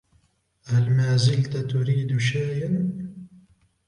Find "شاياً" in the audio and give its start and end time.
2.17-2.89